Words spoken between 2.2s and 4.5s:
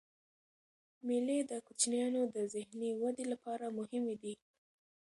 د ذهني ودي له پاره مهمي دي.